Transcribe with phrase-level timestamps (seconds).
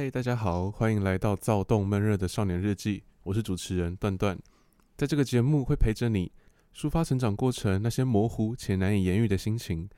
[0.00, 3.02] 嗨，大家好，欢迎来到躁动闷热的少年日记。
[3.24, 4.38] 我是主持人段段，
[4.96, 6.30] 在这个节目会陪着你
[6.72, 9.88] 抒发成长过程那些模糊且难以言喻的心情，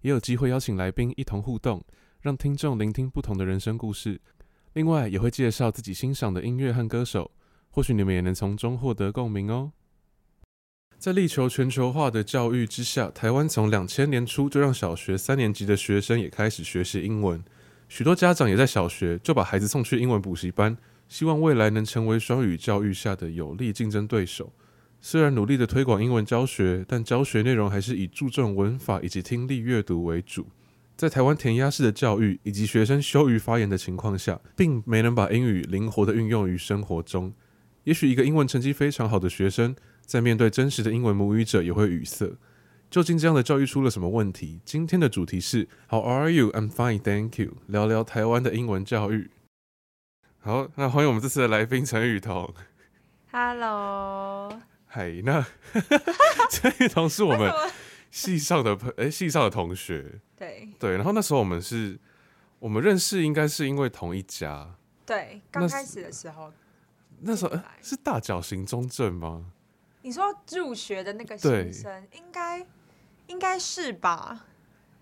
[0.00, 1.84] 也有机会邀请来宾一同互动，
[2.20, 4.20] 让听众聆听不同的人生故事。
[4.72, 7.30] 另外，也会介绍自己欣赏的音乐和歌手，
[7.70, 9.70] 或许你们也能从中获得共鸣哦。
[10.98, 17.40] 在力求全球化的教育之下，台湾从两千年初就让小学三年级的学生也开始学习英文。
[17.88, 20.76] 许多家长也在小学就把孩子送去英文补习班，
[21.08, 24.52] 希望未来能成为双语教育下的有力竞争对手。
[25.00, 30.46] 虽然努力的推广英文教学，但教学内容还是以注重文法以及听力阅读为主。
[30.96, 37.32] 在台湾填鸭式的教育以及学生羞于发言的情况下，并没能把英语灵活的运用于生活中。
[37.82, 39.76] 也许一个英文成绩非常好的学生，
[40.06, 42.34] 在面对真实的英文母语者也会语塞。
[42.94, 44.60] 究竟这样的教育出了什么问题？
[44.64, 46.52] 今天的主题是 How are you?
[46.52, 47.56] I'm fine, thank you。
[47.66, 49.32] 聊聊台湾的英文教育。
[50.38, 52.54] 好，那欢迎我们这次的来宾陈雨桐。
[53.32, 54.60] Hello。
[54.86, 55.44] 嗨，那
[56.48, 57.52] 陈雨桐是我们
[58.12, 60.20] 系上的朋，哎，系上的同学。
[60.36, 60.68] 对。
[60.78, 61.98] 对，然后那时候我们是，
[62.60, 64.72] 我们认识应该是因为同一家。
[65.04, 66.52] 对，刚开始的时候。
[67.22, 69.46] 那时候是大脚型中正吗？
[70.02, 72.64] 你说入学的那个新生，应该。
[73.26, 74.46] 应该是吧，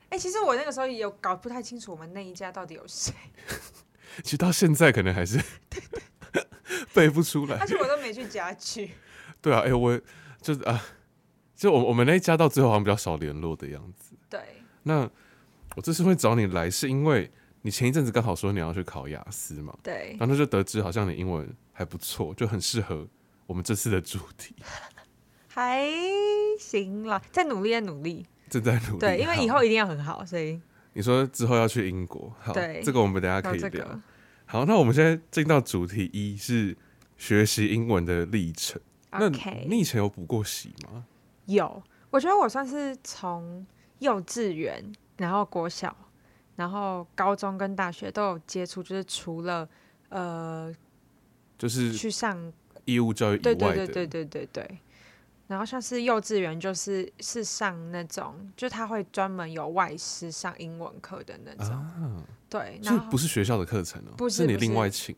[0.04, 3.12] 哎、欸，其实我那个时候也有搞不太清楚我们那一家到底有谁。
[4.22, 5.42] 其实到现在可能还是
[6.92, 8.90] 背不出来，而且我都没去家具。
[9.40, 9.98] 对啊，哎、欸，我
[10.40, 10.78] 就是啊，
[11.56, 14.14] 就我我们那一家到最后好像比较少联络的样子。
[14.28, 14.40] 对。
[14.82, 15.08] 那
[15.76, 19.74] 我这次会找你来，是因为你前一阵子刚好说你要去考雅思嘛？
[19.82, 20.14] 对。
[20.20, 23.08] 然后就得知好像你英文还不错，就很适合
[23.46, 24.54] 我们这次的主题。
[25.54, 25.86] 还
[26.58, 28.98] 行啦，在努力，在努力，正在努力。
[28.98, 30.58] 对，因为以后一定要很好，所以
[30.94, 33.68] 你说之后要去英国，好，对，这个我们等下可以聊。
[33.68, 34.00] 这个、
[34.46, 36.74] 好，那我们现在进到主题一，是
[37.18, 38.80] 学习英文的历程。
[39.10, 41.04] 那你以前有补过习吗？
[41.44, 43.66] 有，我觉得我算是从
[43.98, 44.82] 幼稚园，
[45.18, 45.94] 然后国小，
[46.56, 49.68] 然后高中跟大学都有接触，就是除了
[50.08, 50.74] 呃，
[51.58, 52.50] 就是去上
[52.86, 54.78] 义务教育以外的，对对对对对对对。
[55.52, 65.14] 然后像是幼稚园，就是是上那种，就他会专门有外师上英文课的那种，啊、对，那不是学校的课程哦，不是，是你另外请，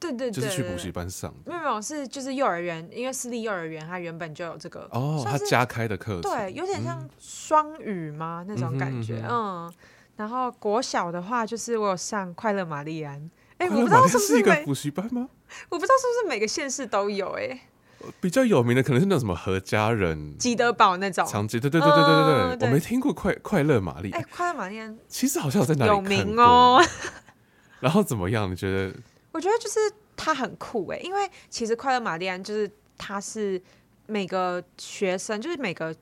[0.00, 9.74] 对对对，就是去补习班上的，没有没有，是就是幼儿园，因为私立幼儿园它原本就有这个，哦，他加开的课程，对，有点像双语吗、嗯、那种感觉，嗯，嗯，
[10.16, 15.28] 然后国小的话，就是我有上快乐玛丽安，哎，我不知道是不是一个补习班吗？
[15.68, 17.60] 我不知道是不是每个县市都有、欸，哎。
[18.20, 24.10] 比较有名的可能是那种什么何家人、吉德堡那种，长吉，对对对对对对对，嗯、对我没听过快快乐玛丽。
[24.12, 24.78] 哎、欸，快乐玛丽
[25.08, 26.82] 其实好像有在哪里有名哦。
[27.80, 28.50] 然后怎么样？
[28.50, 28.94] 你觉得？
[29.32, 29.78] 我觉得就是
[30.16, 33.60] 他很酷哎，因为其实快乐玛丽安就是他是
[34.06, 35.94] 每个学生，就是每个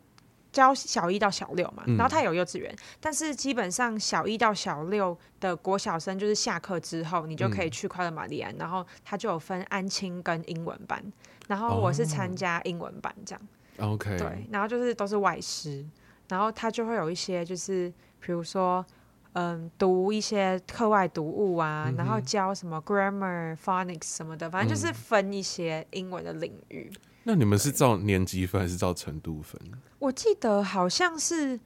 [0.54, 11.04] 教小一到小六嘛，嗯、然后他有幼稚园，但是基本上小一到小六的国小生就是下课之后，你就可以去快乐玛丽安，嗯、然后他就有分安亲跟英文班。
[11.48, 15.84] 然后我是参加英文班这样，OK，对，然后就是都是外师，
[16.28, 18.82] 然后他就会有一些就是比如说，
[19.34, 26.90] 嗯，读一些课外读物啊，嗯、然后教什么 grammar、phonics 什么的，反正就是分一些英文的领域。
[26.94, 29.60] 嗯、那你们是照年级分还是照程度分？
[29.98, 31.58] 我记得好像是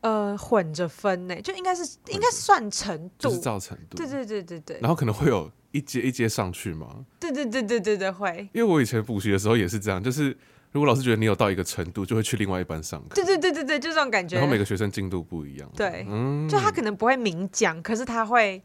[0.00, 5.50] 呃混着分呢，就应该是应该算程度，就是照程度，对对对对对，然后可能会有。
[5.72, 7.06] 一阶一阶上去吗？
[7.20, 8.48] 对对对对对对，会。
[8.52, 10.36] 因为我以前补习的时候也是这样，就是
[10.72, 13.14] 如果老师觉得你有到一个程度，就会去另外一班上课。
[13.14, 14.34] 对对对对对，就这种感觉。
[14.34, 15.70] 然后每个学生进度不一样。
[15.76, 18.60] 对，嗯，就他可能不会明讲，可是他会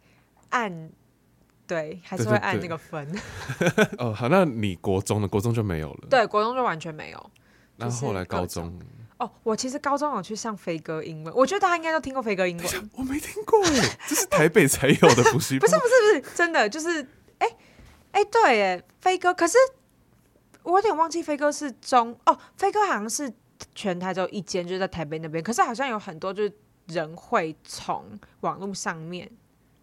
[0.49, 0.89] 按，
[1.67, 3.07] 对，还是会按那个分。
[3.97, 6.07] 哦，好，那你国中的国中就没有了？
[6.09, 7.31] 对，国中就完全没有。
[7.77, 8.79] 那后来高中？
[9.17, 12.67] 哦，我其实高中有去上飞哥英文，我觉得大家应该都听过飞哥英文。
[12.95, 15.61] 我没听过哎，这是台北才有的补习班。
[15.61, 17.01] 不是 不是不是，真的就是，
[17.39, 17.57] 哎、欸、
[18.11, 19.57] 哎、欸，对哎，飞哥，可是
[20.63, 23.33] 我有点忘记飞哥是中哦，飞哥好像是
[23.73, 25.43] 全台只有一间，就是在台北那边。
[25.43, 26.53] 可是好像有很多就是
[26.87, 29.31] 人会从网络上面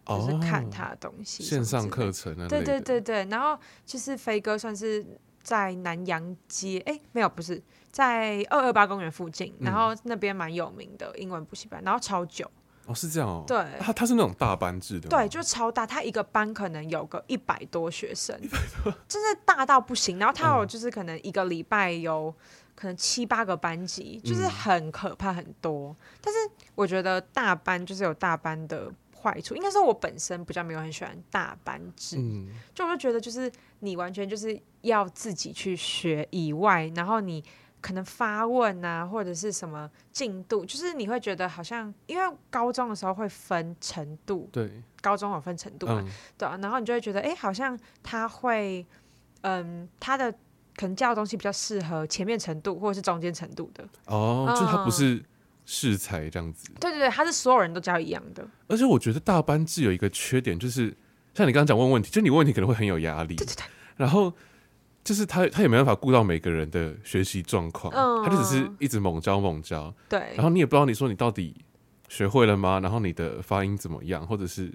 [0.05, 2.47] 就是看他的东西，线上课程啊。
[2.47, 5.05] 对对对对，然后就是飞哥算是
[5.41, 7.61] 在南洋街，哎、欸，没有，不是。
[7.91, 12.49] 在二二八公园附近，然后那边蛮有名的英文补习班，然后超久
[12.87, 18.35] 哦，是这样哦，对，他他是那种大班制的，对，就超大，他一个班可能有个一百多学生，
[19.07, 20.17] 真的大到不行。
[20.17, 22.33] 然后他有就是可能一个礼拜有
[22.73, 25.95] 可能七八个班级，就是很可怕很多。
[26.19, 26.39] 但是
[26.73, 28.91] 我觉得大班就是有大班的
[29.23, 29.55] 坏处。
[29.55, 37.43] 应该说，我本身比较没有很喜欢大班制，嗯，就我就觉得就是你完全就是要自己去学以外，然后你
[37.79, 44.69] 可能发问啊，或者是什么进度，就是你会觉得好像因为高中的时候会分程度，对，
[45.01, 48.85] 高中有分程度嘛，嗯、对啊，然后你就会觉得，哎，好像他会，
[49.41, 50.33] 嗯，他的。
[50.75, 55.23] 可能教的东西比较适合前面程度或者是中间程度的哦，就他不是
[55.65, 56.69] 适才这样子。
[56.79, 58.47] 对对对，他是所有人都教一样的。
[58.67, 60.95] 而且我觉得大班制有一个缺点，就是
[61.33, 63.35] 像你刚刚讲问问题，就你问问题可能会很有压力。
[63.35, 63.63] 对对对。
[63.95, 64.33] 然后
[65.03, 69.93] 就是他他也没办法顾到每个人的学习状况，嗯，他就只是一直猛教猛教。
[70.09, 70.19] 对。
[70.35, 71.55] 然后你也不知道你说你到底
[72.09, 72.79] 学会了吗？
[72.81, 74.73] 然后你的发音怎么样，或者是。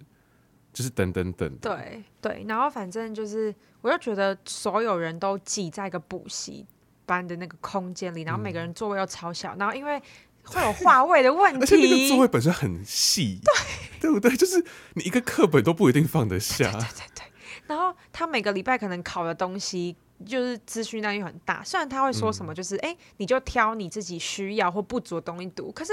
[0.70, 6.64] 就是等等等，对对，然后反正就是，我就觉得所有人都挤在一个补习
[7.04, 10.00] 班的那个空间里，然后每个人座位又超小，嗯、然后因为
[10.50, 14.36] 会有话位的问题，而且那个座位本身很细，对对不对？
[14.36, 14.64] 就是
[14.94, 17.24] 你一个课本都不一定放得下，对对对对。
[17.66, 19.94] 然后他每个礼拜可能考的东西
[20.26, 25.92] 就是资讯量又很大，虽然他会说什么，就是哎、嗯，你就挑你自己需要或不足的东西读，可是。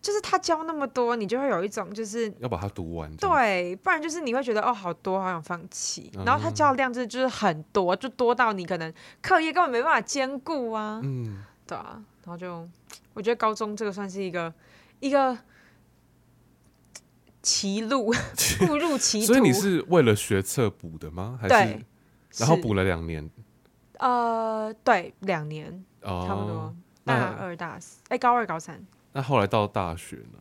[0.00, 6.08] 就是他教那么多，你就会有一种就是要把它读完，对，不然就是你会觉得哦，好多，好想放弃。
[6.24, 11.00] 然后他教的量就是就是很多，就多到你可能课业根本没办法兼顾啊。
[11.02, 12.00] 嗯，对啊。
[12.28, 12.68] 然后就
[13.14, 14.52] 我觉得高中这个算是一个
[15.00, 15.36] 一个
[17.42, 18.08] 歧路，
[18.68, 19.26] 误入歧途。
[19.28, 21.38] 所以你是为了学测补的吗？
[21.40, 21.84] 还是
[22.36, 23.28] 然后补了两年？
[23.98, 26.76] 呃，对，两年，哦，差不多。
[27.02, 28.86] 大二、大四，哎，高二、高三。
[29.12, 30.38] 那后来到大学呢？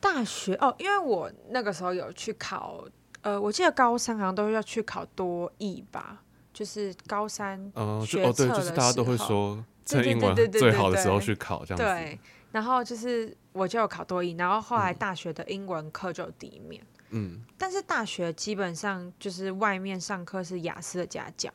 [0.00, 2.82] 大学哦，因为我那个时候有去考，
[3.20, 6.22] 呃，我记得高三好像都要去考多艺吧，
[6.54, 11.84] 就是高三嗯，就哦对，就是大家都会说趁英文最好的时候去考这样子。
[11.84, 12.18] 对，
[12.52, 16.84] 然后就是我就有考多一，然后后来大学的英文课就有第一面。
[17.10, 21.50] 嗯，但是大学基本上就是外面上课是雅思的家教。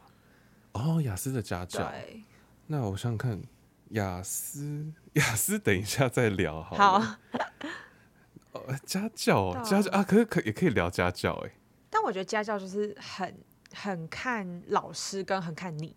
[0.71, 1.87] 哦，雅思的家教。
[1.89, 2.23] 对。
[2.67, 3.41] 那我想想看。
[3.89, 6.99] 雅思， 雅思，等一下再聊好。
[6.99, 7.15] 好。
[8.53, 11.51] 呃，家教，家教啊，可是可也可以聊家教哎。
[11.91, 13.37] 但我觉得家教就是很
[13.71, 15.95] 很看老师跟很看你。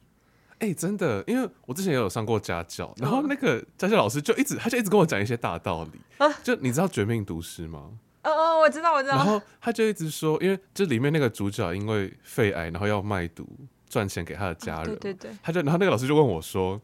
[0.58, 6.00] 哎，真的，因为我之前也有上过家教，然后那个家教老师就一直他就一直跟我讲一些大道理。
[6.43, 7.91] 就你知道《绝命毒师》吗？
[8.23, 9.17] 哦哦，我知道，我知道。
[9.17, 13.49] 然后他就一直说，因为这里面那个主角因为肺癌，然后要卖毒
[13.88, 14.97] 赚钱给他的家人。
[14.97, 15.31] 对对对。
[15.43, 16.81] 他就然后那个老师就问我说。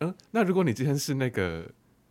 [0.00, 1.64] 嗯，那如果你今天是那个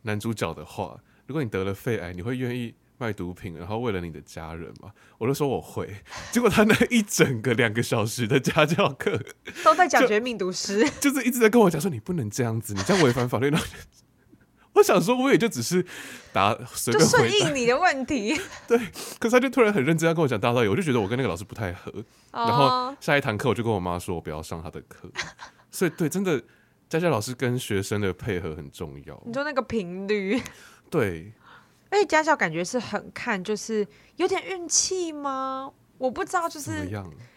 [0.03, 4.89] 男主角的话，如果你得了肺癌，你会愿意卖毒品，然后为了你的家人嘛？
[5.17, 5.93] 我就说我会。
[6.31, 9.19] 结果他那一整个两个小时的家教课
[9.61, 13.51] 都在讲绝命毒师， 就是一直在跟我讲说你不能这样子，你这样违反法律。
[14.75, 15.85] 我想说，我也就只是
[16.31, 18.39] 答随便回答你的问题。
[18.65, 18.77] 对，
[19.19, 21.91] 可是他就突然很认真要跟我讲大道理，我就觉得我跟那个老师不太合。
[22.31, 22.49] Oh.
[22.49, 25.11] 然后下一堂课我就跟我妈说，我不要上他的课。
[25.69, 26.41] 所以对，真的。
[26.89, 29.19] 家教老师跟学生的配合很重要。
[29.25, 30.39] 你说那个频率，
[30.91, 31.33] 对，
[31.93, 35.71] 而且家教感觉是很看，就是有点运气吗？
[35.99, 36.89] 我不知道，就是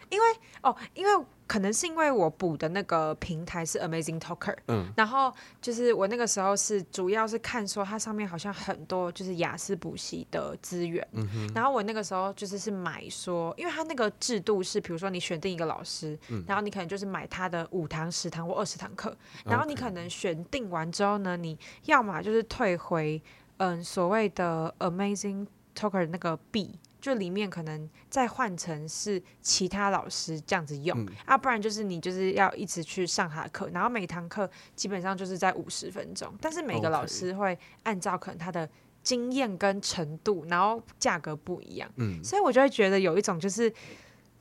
[0.09, 0.25] 因为
[0.63, 1.25] 哦，因为。
[1.47, 23.23] 可能是因为我补的那个平台是 Amazing Talker，嗯，然后就是我那个时候是主要是看说它上面好像很多就是雅思补习的资源，嗯哼，然后我那个时候就是是买说，因为它那个制度是，比如说你选定一个老师，嗯，然后你可能就是买他的五堂、十堂或二十堂课，然后你可能选定完之后呢，你要么就是退回
[23.57, 26.79] 嗯所谓的 Amazing Talker 那个币。
[26.99, 38.67] 就里面可能再换成是其他老师这样子用，嗯、啊，不然就是你就是要一直去上他的课，然后每堂课基本上就是在五十分钟，但是每个老师会按照可能他的
[39.03, 43.71] 经验跟程度，然后价格不一样，嗯，所以我就会觉得有一种就是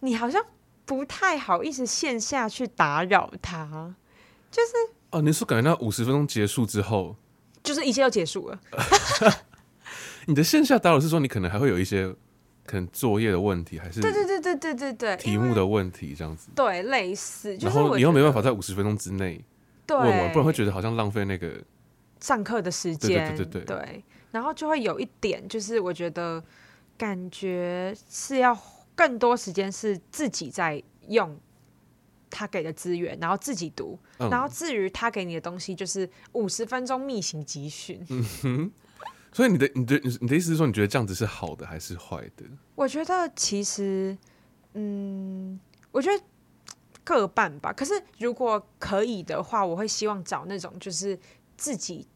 [0.01, 0.43] 你好像
[0.87, 3.95] 不太好意思线下去打扰他，
[4.51, 4.73] 就是
[5.11, 7.15] 哦，你是感觉那五十分钟结束之后，
[7.67, 8.59] 就是一切要结束了。
[10.27, 12.15] 你的线下打扰是说你可能还会有一些。
[12.69, 19.41] 可能作业的问题，还是对对对对对对对题目的问题这样子，对类似，然后你又没办法在五十分钟之内
[19.89, 21.63] 问完，不然会觉得好像浪费那个
[22.21, 26.43] 上课的时间，对对对对对，然后就会有一点，就是我觉得
[26.99, 28.59] 感觉是要
[28.97, 31.39] 更多时间是自己在用
[32.31, 38.05] 他给的资源，然后自己读，然后至于他给你的东西，就是五十分钟密行集训。
[38.09, 38.73] 嗯哼。
[39.33, 42.45] 所以你的、你的、你的意思是说，你觉得这样子是好的还是坏的？
[42.75, 44.17] 我觉得其实，
[44.73, 45.61] 嗯，
[45.93, 46.25] 我觉得
[47.05, 47.71] 各半吧。
[47.71, 51.19] 可是如果可以的话，我会希望找那种就是
[51.59, 52.09] 自己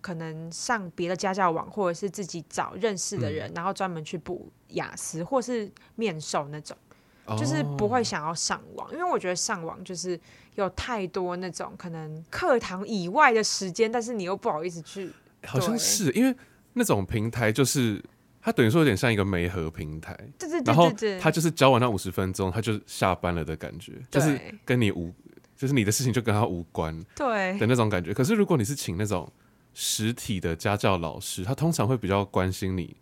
[0.00, 6.78] 可能上别的家教网，或者是自己找认识的人，嗯、然后专门去补雅思或是面授那种。
[7.28, 10.18] 哦、就是不会想要上网，因为我觉得上网就是
[10.54, 15.10] 有太多那种可能课堂以外的时间，但是你又不好意思去。
[15.46, 16.34] 好像是因为
[16.72, 18.02] 那种平台，就是
[18.40, 25.14] 它等于说有点像一个媒合平台，对对对，然后他就是教完那五十分钟，他就下班了的感觉，就是跟你无，
[25.56, 28.12] 就是你的事情就跟他无关，对的那种感觉。
[28.12, 29.30] 可是如果你是请那种
[29.74, 32.96] 实体的家教老师，他通常会比较关心你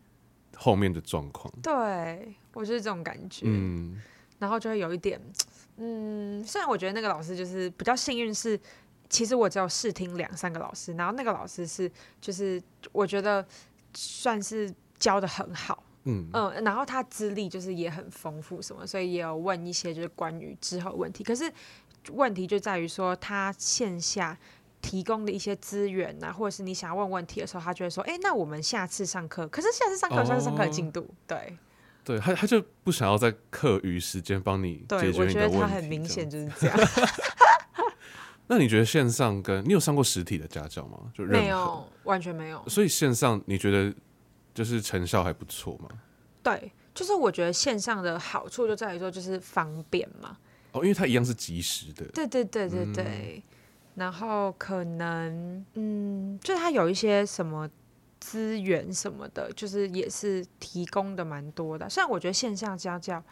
[0.56, 1.50] 后面的状况。
[1.62, 3.99] 对，我就是这种感觉，嗯。
[4.38, 5.21] 然后就会有一点，
[5.76, 8.59] 嗯，虽然我觉得那个老师就是比较幸运，是
[9.09, 11.90] 其实我只有试听两三个老师，然后那个老师是
[12.21, 12.62] 就是
[12.93, 13.47] 我觉得
[13.95, 16.28] 算是教的很好，嗯。
[16.33, 21.50] 嗯，然后他资历就是也很丰富什么，所以也有问一些就是关于之后问题，可是
[22.12, 24.37] 问题就在于说他线下
[24.83, 31.57] 提供的一些资源啊，或者是你想要问问题的时候，他就会说，哎，那我们下次上课，可是下次上课有下次上课的进度，哦、对。
[32.07, 35.39] 对他，他就不想要在课余时间帮你解决你的问题。
[35.39, 36.79] 我觉得他很明显就是这样。
[38.47, 41.11] 那你觉得线上跟你有上过实体的家教吗？
[41.13, 42.63] 就没有，完全没有。
[42.69, 43.93] 所以线上你觉得
[44.55, 45.89] 就是成效还不错吗？
[46.45, 50.39] 对，就是我觉得线上的好处就在于说就是方便嘛。
[50.71, 52.05] 哦，因为它一样是及时的。
[52.15, 53.05] 对对对对对。
[53.05, 53.43] 嗯、
[53.97, 57.69] 然后可能嗯，就是它有一些什么。
[58.26, 61.88] 资源什么的，就是也是提供的蛮多的。
[61.88, 63.23] 虽然我觉得线下家教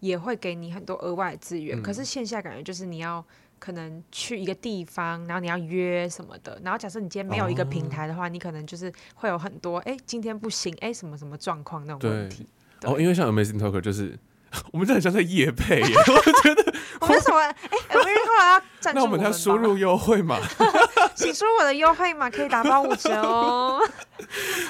[0.00, 3.24] 也会给你很多额外的资源，嗯，可是线下感觉就是你要
[3.60, 6.60] 可能去一个地方，然后你要约什么的。
[6.64, 12.44] 然后假设你今天没有一个平台的话，哦，你可能就是会有很多哎，今天不行，哎，什么什么状况那种问题。
[12.82, 14.18] 哦，因为像 Amazing Talker 就是
[14.72, 17.56] 我们这很像在夜配耶， 我觉得我们什么哎
[17.88, 20.38] ，Amazing 后来要赞助我们，那我们要输入优惠码。
[21.14, 23.80] 请输入我的优惠码，可以打包五折哦。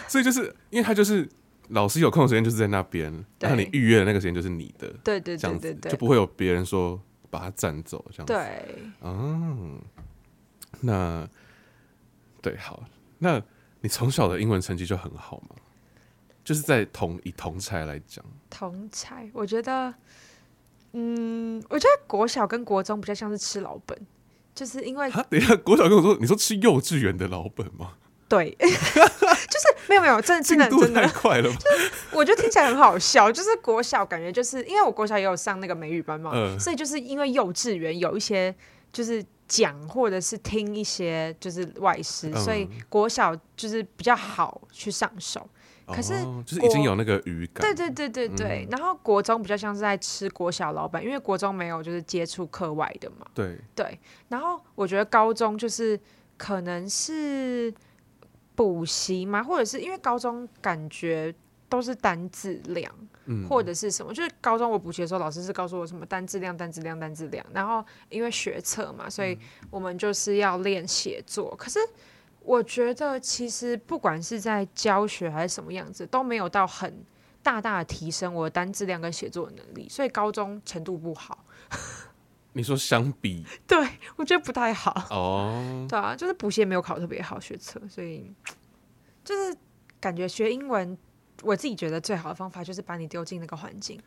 [0.09, 1.29] 所以就是因为他就是
[1.69, 8.33] 老师有空的时间就是在那边，然后你预约的那个时间就是你的，对对对对对，就不会有别人说把他占走这样子。
[8.33, 9.81] 对，嗯，
[10.81, 11.27] 那
[12.43, 12.83] 对好，
[13.19, 13.41] 那
[13.81, 15.57] 你从小的英文成绩就很好吗？
[16.45, 19.93] 就是在同以同侪来讲，同侪，我觉得，
[20.93, 23.99] 嗯，我觉得国小跟国中比较像是吃老本。
[24.53, 27.93] 就是因为，等一下，国小跟我说，你说吃幼稚园的老本吗？
[28.29, 31.57] 对， 就是没有没有，真的真的真的太快了吧？
[31.65, 33.31] 就是我觉得听起来很好笑。
[33.31, 38.55] 就是国小感觉就是因为我国小也有上那个美语班嘛，嗯，所以就是因为幼稚园有一些
[38.93, 45.49] 就是讲或者是听一些就是外师，所以国小就是比较好去上手。
[45.95, 47.61] 可是、哦，就是已经有那个语感。
[47.63, 48.69] 对对对对对、嗯。
[48.71, 53.27] 然后国中比较像是在吃国小老板，因为国中没有就是接触课外的嘛。
[53.35, 53.99] 对对。
[54.29, 55.99] 然后我觉得高中就是
[56.37, 57.73] 可能是
[58.55, 61.35] 补习嘛，或者是因为高中感觉
[61.69, 62.93] 都是单字量、
[63.27, 67.45] 嗯，或者是什么，就是高中我补习的时候，老师是告诉我什么单字量、单字量、单字量。
[67.53, 69.39] 然后因为学测嘛，所以
[69.71, 71.55] 我们就是要练写作。
[71.57, 71.79] 可是。
[72.43, 77.05] 我觉得其实不管是在教学还是什么样子，都没有到很
[77.43, 81.45] 大大的提升我的单质量跟写作的能力，所以高中程度不好。
[82.53, 83.47] 你说相比？
[83.67, 83.79] 对，
[84.17, 85.07] 我觉得不太好。
[85.11, 88.33] 哦，对啊，就是补习也没有考特别好学测，所以
[89.25, 89.57] 就是
[90.01, 90.99] 感觉学英文，
[91.43, 94.01] 我自己觉得最好的方法就是把你丢进那个环境。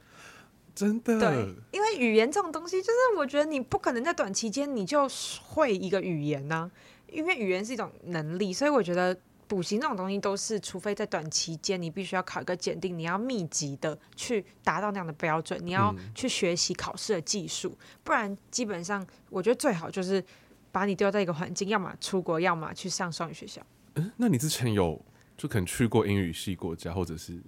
[0.75, 1.19] 真的？
[1.19, 5.07] 对，因为语言这种东西，就是我觉得你不可能在短期间你就
[5.45, 6.71] 会一个语言呢、啊。
[7.13, 9.15] 因为语言是一种能力，所以我觉得
[9.48, 20.24] 补习那种东西都是，除非在短期间你必须要考一个检定，你要密集的去达到那样的标准，你要去学习考试的技术，嗯，不然基本上我觉得最好就是
[20.72, 23.62] 把你丢在一个环境，要么出国，要么去上双语学校。
[23.96, 25.00] 嗯，那你之前有
[25.38, 27.39] 就可能去过英语系国家，或者是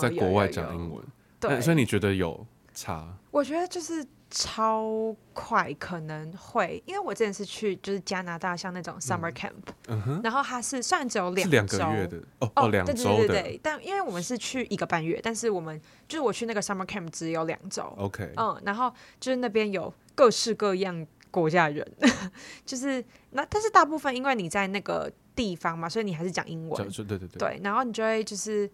[0.00, 1.04] 在国外讲英文，
[1.38, 3.16] 对，所以你觉得有差？
[3.30, 4.04] 我觉得就是。
[4.30, 9.52] 超快可能会，因为我之前是去就是加拿大像那种 summer camp，
[9.86, 21.86] 嗯，然后它是虽然只有两周，两个月的哦哦两周的，对对对对，但因为我们是去一个半月，但是我们就是我去那个 summer camp 只有两周，OK，嗯，然后就是那边有各式各样国家人，
[22.66, 27.28] 就是那但是大部分因为你在那个地方嘛，所以你还是讲英文，对对对。
[27.38, 28.70] 对，然后你就会就是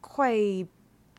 [0.00, 0.66] 会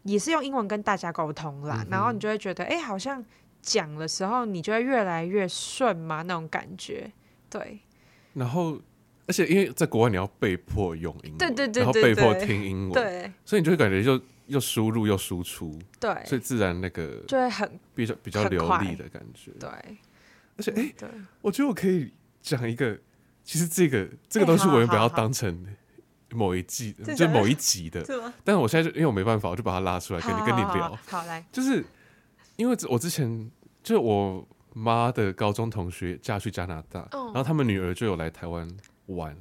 [0.04, 3.24] 也是用英文跟大家沟通啦，嗯，然后你就会觉得哎好像。
[3.68, 7.12] 讲的时候，你就会越来越顺嘛，那种感觉，
[7.50, 7.80] 对。
[8.34, 8.80] 然后，
[9.26, 19.70] 而且因为在国外，你要被迫用英文，对对对，然后被迫听英文，对，所以你就会感觉就又输入又输出，对，所以自然那个就会很比较比较流利的感觉，对。
[20.56, 21.10] 而且，哎、欸，
[21.42, 22.98] 我觉得我可以讲一个，
[23.44, 25.68] 其实这个这个东西我原本要当成
[26.32, 28.04] 某一季，就某一集的。
[28.44, 30.98] 但是我现在就因为我没办法，我就把它拉出来跟你跟你聊。
[31.08, 31.86] 好来，就是
[32.56, 33.52] 因为我之前
[33.88, 38.68] 就我妈的高中同学嫁去加拿大，然后他们女儿就有来台湾
[39.06, 39.34] 玩。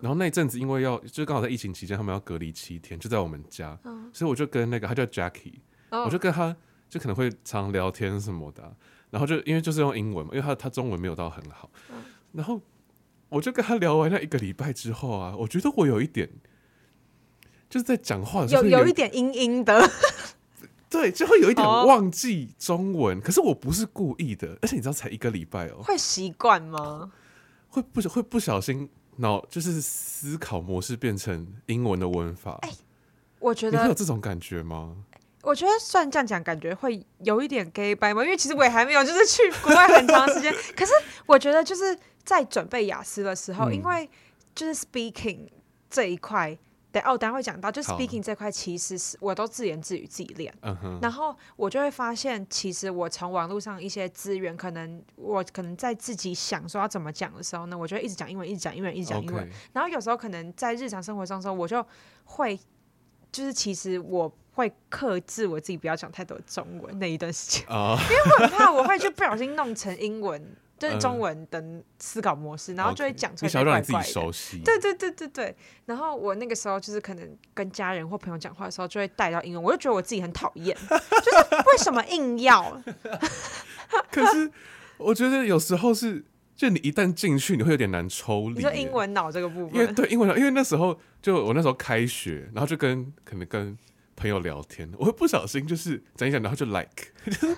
[0.00, 3.78] 然后那一阵子因为要就刚好在疫情期间，他们要隔离七天，就在我们家，
[4.10, 5.56] 所以我就跟那个他叫 Jackie，
[5.90, 6.56] 我就跟他
[6.88, 8.74] 就可能会常聊天什么的。
[9.10, 11.96] 然后就因为就是用英文嘛，因为他他中文没有到很好，嗯、
[12.32, 12.58] 然后
[13.28, 16.26] 我就跟他聊完那一个礼拜之后啊，我觉得我有一点
[17.68, 19.78] 就是在讲话的时候有有一点阴阴的，
[20.90, 23.16] 对，就会有一点忘记中文。
[23.16, 27.12] 哦、可是我不是故意的，而且你知道才一个礼拜哦，会习惯吗？
[27.68, 32.58] 会不会不小心脑就是思考模式变成英文的文法？
[32.62, 32.70] 哎，
[33.38, 34.96] 我觉得你会有这种感觉吗？
[35.42, 40.52] 我觉得算这样讲，感觉会有一点 gay by 嘛，因为其实我也还没有就是去国外很长时间。
[40.76, 40.92] 可是
[41.24, 44.10] 我觉得就是在准备雅思的时候，嗯、因为
[44.54, 45.48] 就是 speaking
[45.88, 46.58] 这一块，
[46.92, 59.48] 等哦，等下会讲到，就 speaking 这块其实是我都自言自语自己练，好然后我就会发现，其实我从网络上一些资源，可能我可能在自己想说要怎么讲的时候呢，我就会一直讲英文，一直讲英文，一直讲英文。
[59.72, 61.84] 然后有时候可能在日常生活上的时候，我就
[62.24, 62.58] 会
[63.32, 64.32] 就是其实我。
[64.52, 70.44] 会克制我自己不要讲太多中文那一段时间，uh, 因为我很怕我会就不小心弄成英文，
[70.80, 71.62] 就是中文的
[71.98, 73.62] 思考模式，uh, 然后就会讲出来怪怪的。
[73.62, 74.58] 你想要让你自己熟悉。
[74.64, 75.56] 对对对对对。
[75.84, 82.82] 然后我那个时候就是可能跟家人或朋友讲话的时候，就会带到英文，我就觉得我自己很讨厌， 就是为什么硬要？
[84.10, 84.50] 可是
[84.96, 86.24] 我觉得有时候是，
[86.56, 88.54] 就你一旦进去，你会有点难抽离。
[88.54, 93.76] 你说英文脑这个部分，因为对英文脑，因为那时候就我那时候开学，然后就跟可能跟。
[94.16, 97.56] 朋友聊天，我会不小心就是讲一讲，然后就 like，就是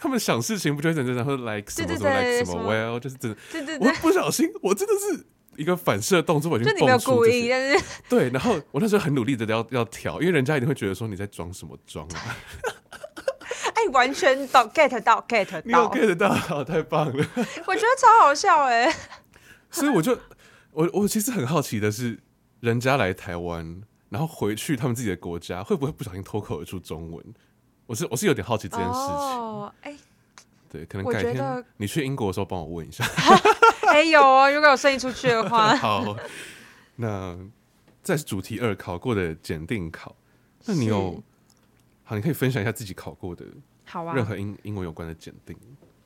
[0.00, 7.84] 他们想事情不就会讲讲，然后 like 什么什么 like 什么 well，就是真的，对对对，我不小心，我真的是一个反射动作，我就你没有故意，但是。
[8.08, 12.36] 对，然后我那时候很努力的要要调，因为人家一定会觉得说你在装什么装啊，
[13.76, 17.26] 哎，完全到 get 到 get 到，你有 get 到，好，太棒了，
[17.66, 18.90] 我觉得超好笑哎，
[19.70, 20.18] 所以我就
[20.72, 22.18] 我我其实很好奇的是，
[22.60, 23.82] 人家来台湾。
[24.10, 27.24] 然后回去他们自己的国家，会不会不小心脱口而出中文？
[27.90, 29.00] 我是我是有点好奇这件事情。
[29.02, 29.96] 哦，哎，
[30.70, 33.04] 对，可能改天你去英国的时候帮我问一下。
[33.90, 35.74] 哎，有哦，如果有生意出去的话。
[35.74, 36.16] 好，
[36.94, 37.36] 那
[38.00, 40.14] 再是主题二考过的检定考，
[40.66, 41.20] 那你有
[42.04, 43.44] 好，你可以分享一下自己考过的，
[43.86, 45.56] 好啊，任何英英文有关的检定。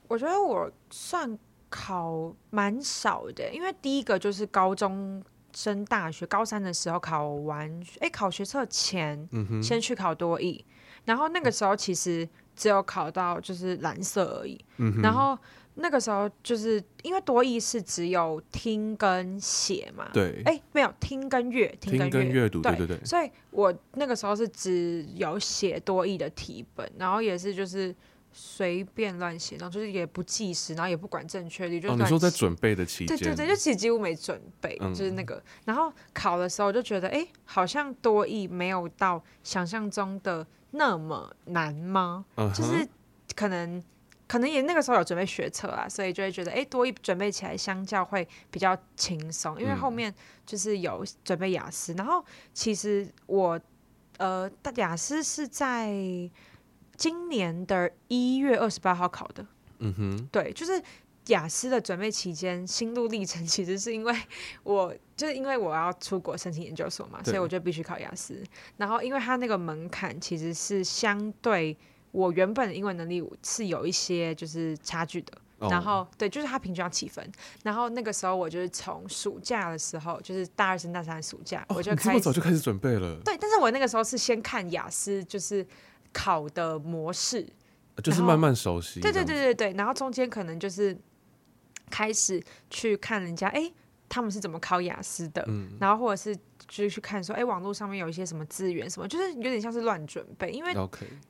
[0.09, 5.23] 我觉得我算考蛮少的，因为第一个就是高中。
[5.57, 7.71] 升大学高三的时候考完，
[8.01, 10.65] 哎、欸，考学测前，嗯、哼先去考多益，
[11.05, 15.39] 然后那个时候其实只有考到就是蓝色而已，嗯、然后
[15.75, 27.95] 那个时候就是因为多义是只有听跟写嘛，对，哎、欸，没有听跟阅，听跟阅读，对对对，所以我那个时候是只有写多义的题本，然后也是就是。
[28.37, 33.07] 随便乱写，然后就是也不计时，然后也不管正确率，就、哦、你说在准备的期。
[33.07, 35.41] 间，对对对，就其实几乎没准备，嗯、就是那个。
[35.65, 42.25] 然后考的时候就觉得，哎，好像多义没有到想象中的那么难吗？
[42.55, 42.87] 就是
[43.35, 43.83] 可能
[44.29, 50.15] 可能也那个时候有准备学测啊，所以就会觉得，哎，多一准备起来相较会比较轻松，因为后面
[50.47, 51.93] 就是有准备雅思。
[51.95, 53.61] 嗯、然后其实我
[54.19, 55.93] 呃，雅思是在。
[56.97, 59.45] 今年的一月二十八号考的，
[59.81, 60.81] 嗯哼，对，就是
[61.29, 64.15] 雅思的准备期间，心路历程其实是因为
[64.63, 68.43] 我就是因为我要出国申请研究所嘛，所以我就必须考雅思。
[68.77, 71.77] 然后因为它那个门槛其实是相对
[72.13, 75.33] 我原本的英文能力是有一些就是差距的。
[75.59, 77.25] 哦、然后对，就是它平均要七分。
[77.63, 83.19] 然后那个时候我就是从暑假的时候，就是大二升大三的暑假，哦、我就开始这么早就开始准备了。
[83.25, 85.67] 对，但是我那个时候是先看雅思，就是。
[86.17, 87.45] 考的模式
[88.01, 90.97] 就是慢慢熟悉，对对对对对，然后中间可能就是
[91.91, 93.71] 开始去看人家，哎，
[94.09, 100.75] 他们是怎么考雅思的，嗯、然后或者是就去看说，哎，网络上面有一些什么资源什么，就是有点像是乱准备，因为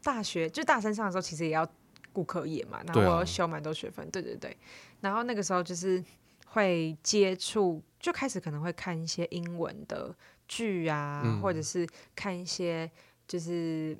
[0.02, 1.68] 大学.就大三上的时候，其实也要
[2.12, 4.56] 顾课业嘛，然后我要修蛮多学分，对，啊、对对对，
[5.00, 6.02] 然后那个时候就是
[6.46, 10.14] 会接触，就开始可能会看一些英文的
[10.46, 12.90] 剧啊，嗯、或者是看一些
[13.26, 13.96] 就是。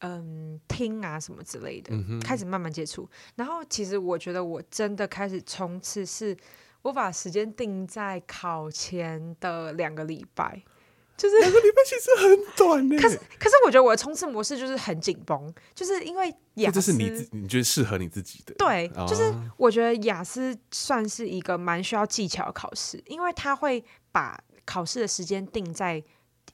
[0.00, 3.08] 嗯，听啊什么之类的，嗯、开始慢慢接触。
[3.36, 6.36] 然后其实我觉得我真的开始冲刺，是
[6.82, 10.62] 我把时间定在考前的两个礼拜，
[11.16, 12.98] 就是两个礼拜其实很短 呢。
[13.00, 18.54] 可是可是我觉得我的冲刺模式就是很紧绷，就是因为雅思，这是你你觉得适合你自己的。
[18.56, 26.04] 对，就是我觉得雅思算是一个蛮需要技巧的考试，因为它会把考试的时间定在。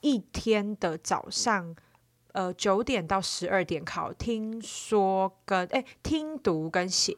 [0.02, 1.76] 一天的早上，
[2.32, 7.14] 呃，九点到十二点考听说跟哎听读跟写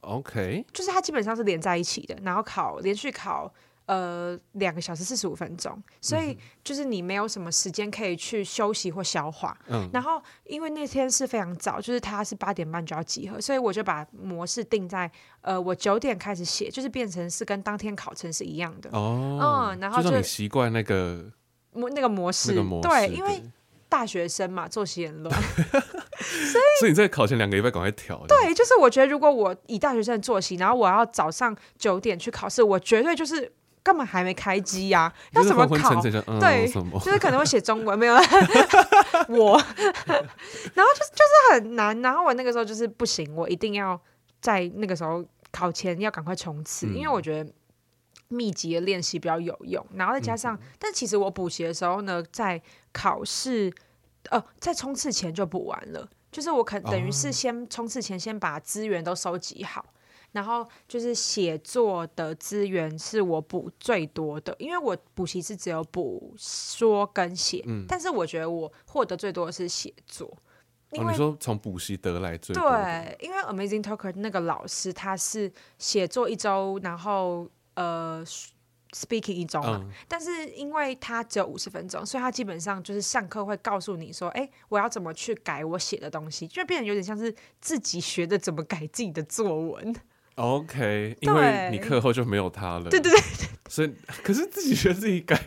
[0.00, 3.52] ，OK，就是它基本上是连在一起的，然后考连续考。
[3.86, 9.54] 呃，两个小时四十五分钟，所以就是你没有什么时间可以去休息或消化。
[9.66, 15.12] 嗯，然后因为那天是非常早，就是他是八点半就要集合，所以我就把模式定在
[15.42, 18.88] 呃，我九点开始写，就是变成是跟当天考程是一样的。
[18.94, 21.30] 哦，嗯，然后就，就你习惯那个
[21.74, 23.42] 模那个模式对，因为
[23.94, 25.32] 大学生嘛，作息很乱，
[26.18, 28.20] 所以所以你在考前两个礼拜赶快调。
[28.26, 33.52] 对，就是我觉得如果我以大学生的作息，然后我要早上九点去考试，我绝对就是。
[33.84, 35.12] 根本还没开机呀、啊？
[35.32, 36.02] 要怎么考？
[36.26, 36.66] 嗯、对，
[37.04, 38.14] 就是可能会写中文没有？
[39.28, 39.62] 我，
[40.08, 42.00] 然后就是就是很难。
[42.00, 44.00] 然后我那个时候就是不行，我一定要
[44.40, 47.52] 在那个时候考前要赶快冲刺，嗯、因为我觉得
[48.28, 49.84] 密集的练习比较有用。
[49.94, 52.60] 然后再加上，嗯、但其实我补习的时候呢，在
[52.92, 53.72] 考试
[54.30, 59.84] 呃在冲刺前就补完了，就是我可等于是先冲刺前先把资源都收集好。
[60.32, 70.26] 然后就是写作的资源是我补最多的，因为我补习是只有补说跟写，嗯，但是我觉得我获得最多的是写作。
[70.90, 72.68] 哦、你说从补习得来最多？
[72.68, 78.24] 对，因为 Amazing Talker 那个老师他是写作一周，然后呃
[78.92, 89.94] speaking 一周嘛，嗯、但是因为他只有五十分钟，所以他基本上就是上课会告诉你说，哎，我要怎么去改我写的东西，就变得有点像是自己学的怎么改自己的作文。
[90.36, 92.90] OK，因为你课后就没有他了。
[92.90, 93.20] 对对对，
[93.68, 95.40] 所以 可是自己学自己改，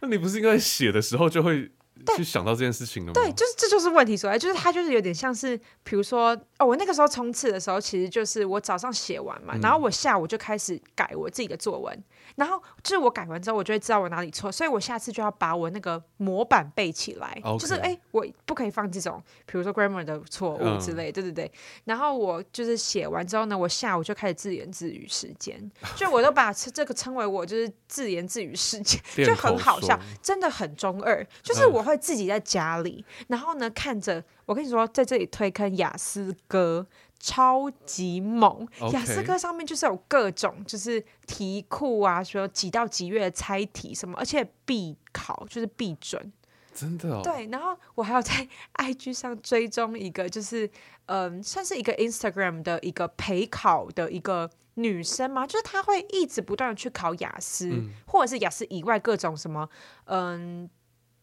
[0.00, 1.70] 那你不是应该写的时候就会
[2.16, 3.14] 去想到这件事情了吗？
[3.14, 12.04] 对，就是这就是问题所在，就是他就是有点像是，比如说哦，我那个时候冲刺的时候，其实就是我早上写完嘛，嗯、然后我下午就开始改我自己的作文。
[12.36, 17.40] 然后就是我改完之后，我就会知道我哪里错，所以我下次就要把我那个模板背起来。
[17.42, 17.58] Okay.
[17.58, 21.52] 就是哎，我不可以放这种，比如说 grammar 的错误之类，嗯、对对对。
[21.84, 31.26] 然后我就是写完之后呢，我下午就开始自言自语时间，就我都把这个称为我就是自言自语时间，就很好笑，真的很中二。
[31.42, 36.86] 就是我会自己在家里，嗯、然后呢看着，我跟你说，在这里推坑雅思哥。
[37.24, 46.32] 超级猛，雅思课上面就是有各种就是题库啊，说几到几月的猜题什么，而且必考就是必准，
[46.74, 47.20] 真的哦。
[47.22, 50.68] 对，然后我还有在 IG 上追踪一个，就是
[51.06, 59.68] 嗯，算是一个 Instagram 的一个陪考的一个女生嘛，就是她会一直不断的去考雅思，嗯、或者是雅思以外各种什么
[60.06, 60.68] 嗯。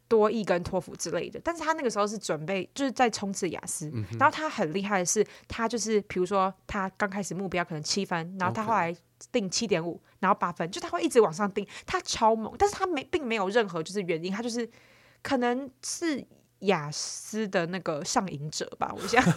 [0.10, 8.94] 多益跟托福之类的，但是他那个时候是准备就是在冲刺雅思，嗯、然后他很厉害的是，他就是比如说他刚开始目标可能七分，然后他后来
[9.32, 14.68] 定七点五，然后八分，就他会一直往上定，他超猛，但是他没并没有任何就是原因，他就是
[15.22, 16.26] 可能是
[16.62, 19.24] 雅思的那个上瘾者吧，我想。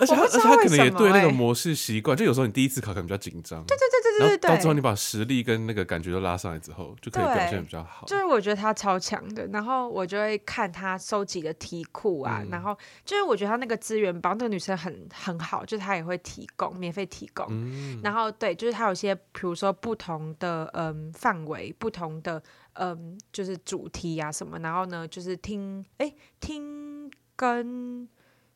[0.00, 8.06] 而且他，而且他可能也对那个模式习惯，就有时候你第一次考可能比较紧张，对对对对对对，到之后你把实力跟那个感觉都拉上来之后，就可以表现比较好。
[8.06, 22.42] 就是我觉得他超强的，然后我就会看他收集的题库啊，嗯、然后就是我觉得他那个资源包，那个女生很很好，就是他也会提供免费提供，嗯、然后对，就是他有些比如说不同的嗯范围，不同的
[22.74, 28.08] 嗯就是主题啊什么，然后呢就是听哎听跟。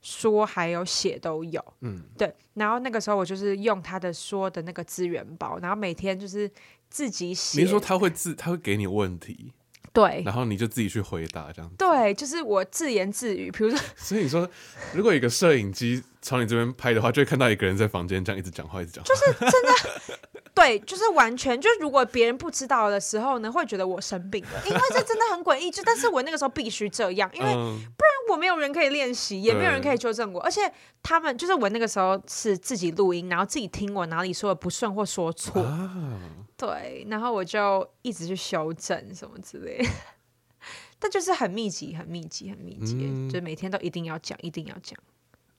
[0.04, 6.48] 说还有写都有，嗯，对，然后那个时候我就是用他的说的那个资源包，然后每天就是
[6.90, 7.62] 自己写。
[7.62, 9.54] 你说他会自他会给你问题，
[9.94, 11.76] 对，然后你就自己去回答这样子。
[11.78, 13.80] 对，就是我自言自语，比如说。
[13.96, 14.46] 所以你说，
[14.92, 19.08] 如果有一个摄影机朝你这边拍的话，就会看到一个人在房间这样一直讲话，一直讲话。
[19.08, 20.18] 就是真的。
[20.54, 25.68] 对，就是完全就是，如果别人不知道的时候呢，会觉得我生病了，因为这真的很诡异。
[25.68, 30.40] 就但是我那个时候必须这样，因为不然我没有人可以练习，也没有人可以纠正我。
[30.40, 30.60] 而且
[31.02, 36.20] 他们就是我那个时候是自己录音，然后自己听我哪里说的不顺或说错，啊、
[36.56, 39.78] 对，然后我就一直去修正什么之类。
[39.78, 39.88] 的。
[40.98, 44.98] 但就是很密集，很密集，很密集，嗯、就是每天都一定要讲，一定要讲，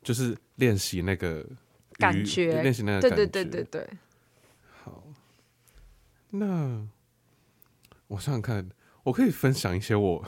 [0.01, 1.45] 就是练习那个
[1.97, 3.63] 感觉，练习那个感觉，对对对。
[3.63, 3.89] 对对。
[6.31, 6.85] 那
[8.07, 8.69] 我想想看，
[9.03, 10.25] 我可以分享一些我，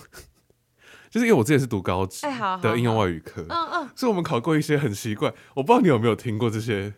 [1.18, 2.28] 就是因为我之前是读高职
[2.62, 6.94] 的应用外语课，嗯嗯，所以我们考过一些很奇怪，我不知道你有没有听过这些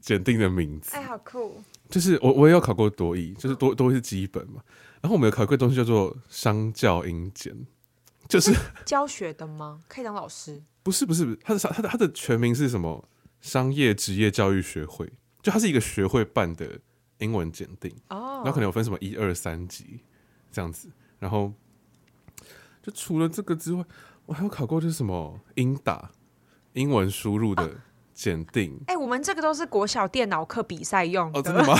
[0.00, 1.62] 检定的名字，哎，好酷！
[1.90, 4.62] 就是我我也有考过多益，就是多多益是基本嘛，
[5.02, 7.54] 然后我们有考过东西叫做商教英检，
[8.26, 8.54] 就是
[8.86, 9.82] 教学的吗？
[9.86, 10.62] 可以当老师？
[10.82, 13.06] 不是不是，它的它的它的全名是什么？
[13.42, 16.80] 商业职业教育学会，就它是一个学会办的。
[17.20, 19.98] 英文检定，然后可能有分什么一二三级
[20.52, 21.52] 这样子，然后
[22.88, 23.84] 就除了这个之外，
[24.24, 26.10] 我还有考过就是什么英打
[26.72, 27.70] 英文输入的
[28.14, 28.80] 检定。
[28.86, 31.38] 哎、啊欸，我们这个都是国小电脑课比赛用的。
[31.38, 31.78] 哦，真的吗？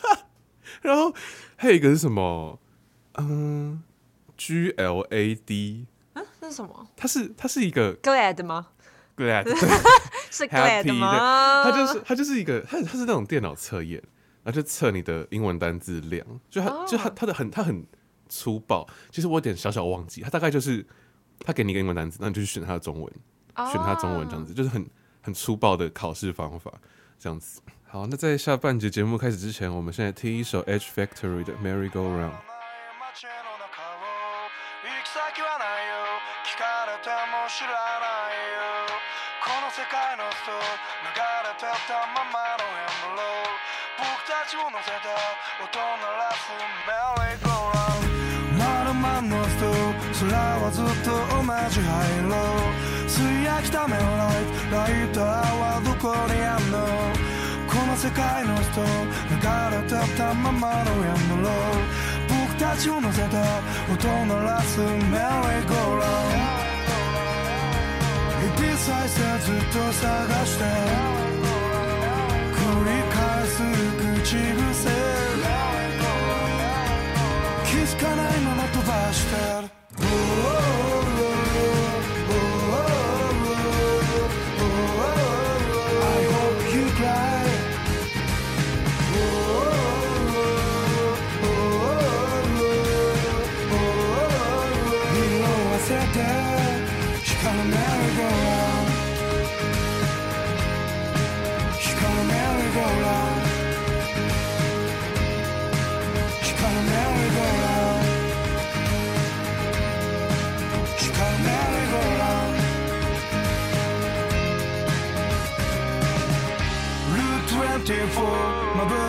[0.80, 1.12] 然后
[1.56, 2.58] 还有一个是什么？
[3.18, 3.82] 嗯
[4.38, 5.84] ，GLAD。
[6.14, 6.88] 嗯，这是什么？
[6.96, 8.68] 它是它是一个 Glad 吗？
[9.18, 9.44] Glad
[10.30, 11.64] 是 Glad 吗？
[11.64, 14.02] 它就是它就是一个它它是那种电脑测验，
[14.42, 16.26] 然后就测你的英文单字量。
[16.48, 16.88] 就它、oh.
[16.88, 17.84] 就它它的很它很
[18.30, 18.88] 粗暴。
[19.10, 20.86] 其实我有点小小忘记，他大概就是
[21.44, 23.12] 他给你一个英文单词，那你就去选他的中文
[23.56, 23.70] ，oh.
[23.70, 24.88] 选他中文这样子，就是很
[25.20, 26.72] 很粗暴的考试方法
[27.18, 27.60] 这样子。
[27.86, 32.32] 好，那在下半节节目开始之前，我们现在听一首 Edge Factory 的 Merry Go Round。
[49.20, 49.68] 間持と
[50.24, 52.32] 空はずっと同じ灰色。
[53.06, 54.04] 吸いやきたメライ
[54.70, 55.24] トライター
[55.60, 56.78] はどこにあんの？
[57.68, 59.36] この世界の人流
[59.76, 61.50] れてたままのやんろ
[62.28, 63.36] 僕たちを乗せて
[63.92, 66.08] 音鳴らすメリーゴーラン
[68.58, 69.06] 指さ
[69.38, 70.64] ずっと探して
[72.56, 73.60] 繰り返す
[74.24, 74.88] 口癖。
[78.72, 79.79] tu vais ter.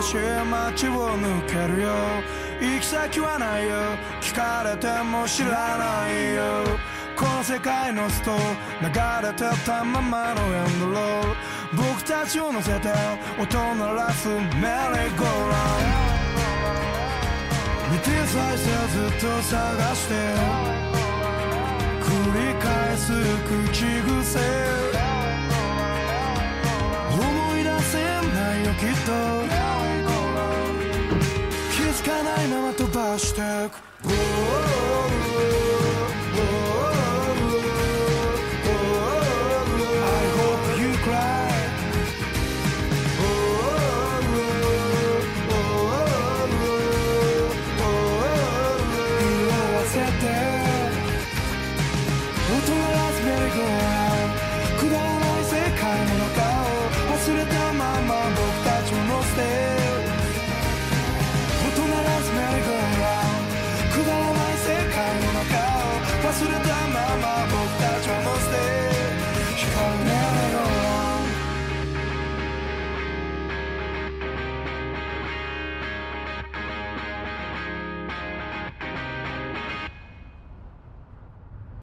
[0.02, 1.94] し街を抜けるよ。
[2.60, 3.74] 行き先はないよ。
[4.20, 6.42] 聞かれても知らないよ。
[7.16, 8.32] この世界のスト
[8.80, 11.36] 流れてたままのエンドロール。
[11.74, 12.88] 僕たちを乗せて
[13.38, 16.02] 音鳴らすメリーゴーラン。
[17.92, 20.14] 見て再生ずっと探して。
[22.02, 22.08] 繰
[22.48, 23.12] り返す
[23.46, 23.84] 口
[24.20, 24.40] 癖。
[27.10, 29.31] 思い出せないよきっと。
[32.78, 33.72] të bashkë tek
[34.08, 34.12] oh,
[34.92, 35.12] oh,
[36.42, 36.71] oh,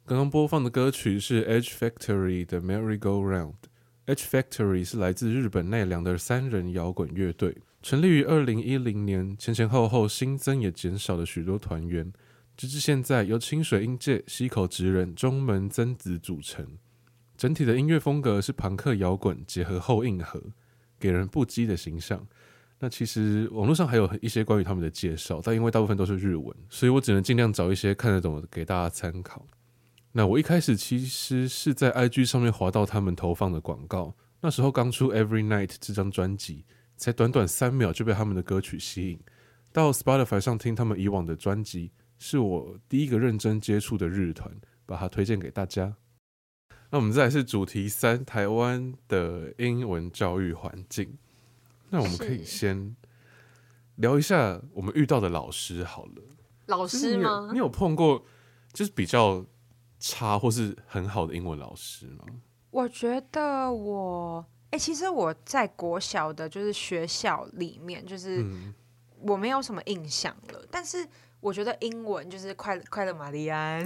[0.10, 3.54] 刚刚播放的歌曲是 Edge Factory 的 Merry Go Round。
[4.08, 12.12] Edge Factory 是来自日本奈良的三人摇滚乐队，成立于二零一零年，前前后后新增也减少了许多团员，
[12.58, 16.66] 直至现在由清水英介、西口直人、中门真子组成。
[17.38, 20.42] 整体的音乐风格是朋克摇滚结合后硬核，
[21.00, 22.26] 给人不羁的形象。
[22.80, 29.46] 那其实网络上还有一些关于他们的介绍，但因为大部分都是日文，所以我只能尽量找一些看得懂的给大家参考。
[30.12, 36.66] 那我一开始其实是在 IG 上面滑到他们投放的广告，那时候刚出 Every Night 这张专辑，
[36.98, 39.20] 才短短三秒就被他们的歌曲吸引。
[39.72, 44.52] 到 Spotify 上听他们以往的专辑，是我第一个认真接触的日团，
[44.86, 45.96] 把它推荐给大家。
[46.90, 51.20] 那我们再来是主题三，台湾的英文教育环境。
[51.92, 52.96] 那我们可以先
[53.98, 56.24] 聊一下我们遇到的老师好了。
[56.66, 57.46] 老师吗？
[57.48, 58.26] 你，你有碰过
[58.74, 59.46] 就是比较
[60.00, 62.26] 差或是很好的英文老师吗？
[62.72, 68.46] 我觉得我哎、欸，其实我在国小的，就是学校里面，就是
[69.22, 70.60] 我没有什么印象了。
[70.62, 71.06] 嗯、但是
[71.40, 73.84] 我觉得英文就是快快乐玛丽安，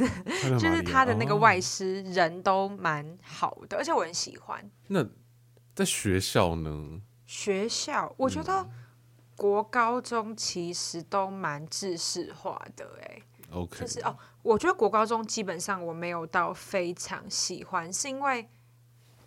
[0.60, 4.69] 就是他的那个外师人都蛮好的，哦、而且我很喜欢。
[4.88, 5.08] 那
[5.73, 7.02] 在学校呢？
[7.26, 8.69] 学校我觉得
[9.38, 13.21] 国高中其实都蛮制式化的、欸，哎。
[13.54, 18.48] OK，就是哦，我觉得国高中基本上我没有到非常喜欢，是因为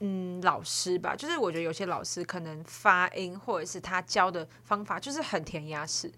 [0.00, 6.12] 嗯老师吧，就是我觉得有些老师可能发音或者是他教的方法就是很填鸭式。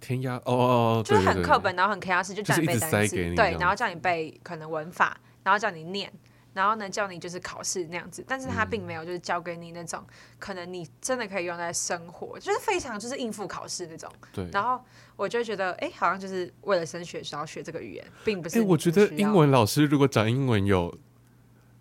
[0.00, 0.54] 填鸭哦哦
[1.00, 6.12] 哦，就是很课本，然后很填鸭式，就叫你背单词，对，然后叫你背可能文法，然后叫你念，
[6.52, 14.10] 然后呢叫你就是考试那样子，但是他并没有就是教给你那种、嗯、可能你真的可以用在生活，就是非常就是应付考试那种。
[14.32, 14.48] 对。
[14.52, 14.82] 然后
[15.16, 18.58] 我就觉得，哎，好像就是为了升学需要学这个语言，并不是。
[18.58, 20.96] 哎，我觉得英文老师如果讲英文有，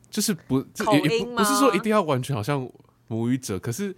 [0.10, 1.44] 就是不口音吗？
[1.44, 2.70] 不是说一定要完全好像
[3.08, 3.96] 母语者，可是。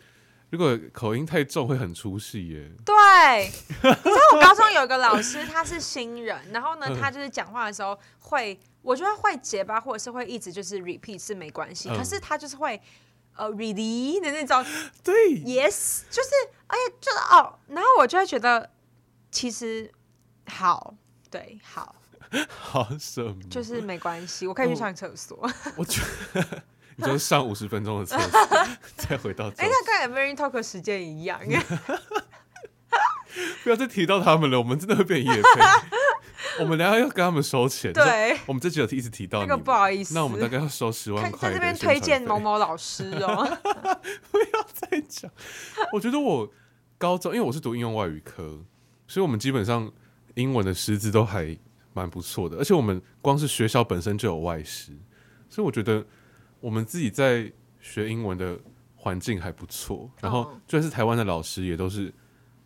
[0.51, 2.71] 如果口音太重，会很出戏耶。
[2.83, 2.95] 对，
[3.43, 12.81] 你知道我高中有一个老师， 他是新人，然后呢，他就是讲话的时候会，我觉得会结巴，或者是会一直就是 repeat 是没关系，嗯、可是他就是会
[13.35, 14.63] 呃 really 的那种，
[15.03, 16.29] 对，yes，就是
[16.67, 18.69] 哎呀，就是哦，然后我就会觉得
[19.31, 19.91] 其实
[20.47, 20.95] 好，
[21.29, 21.95] 对，好，
[22.47, 23.35] 好什么？
[23.49, 25.37] 就是没关系，我可以去上厕所。
[25.41, 26.01] 我，我觉
[26.33, 26.63] 得。
[27.01, 29.47] 你就是上五十分钟的厕所，再回到。
[29.51, 31.39] 哎、欸，那跟 American Talk 时间一样。
[33.63, 35.61] 不要再提到他们了，我们真的会变夜配。
[36.59, 37.91] 我们俩要跟他们收钱。
[37.93, 40.13] 对，我们这集有一直提到你，那个不好意思。
[40.13, 41.49] 那我们大概要收十万块。
[41.49, 43.57] 在这边推荐某某老师哦。
[44.31, 45.31] 不要再讲。
[45.93, 46.51] 我觉得我
[46.97, 48.63] 高中，因为我是读应用外语科，
[49.07, 49.91] 所以我们基本上
[50.35, 51.57] 英文的师资都还
[51.93, 54.91] 蛮不错的，而且我们光是学校本身就有外师，
[55.49, 56.05] 所以我觉得。
[56.61, 58.59] 我们自己在学英文的
[58.97, 62.13] 环境还不错，然后就算是台湾的老师也都是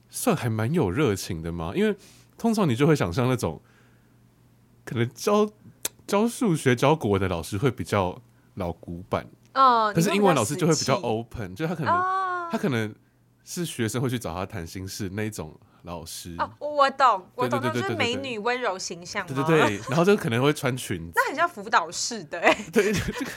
[0.10, 1.71] 算还蛮有热情的嘛。
[1.75, 1.95] 因为
[2.36, 3.62] 通常你就会想象那种
[4.83, 5.49] 可能教
[6.07, 8.21] 教数学、教国文的老师会比较
[8.55, 9.27] 老古板，
[9.93, 11.93] 可是英文老师就会比较 open，就他可能
[12.51, 12.93] 他可能
[13.43, 15.59] 是学生会去找他谈心事那种。
[15.85, 16.33] 老师。
[16.39, 23.31] 哦，我懂，我懂，就是美女温柔形象，对对对，然后就可能会穿裙子， 那很像辅导室的，哎， 对， 这个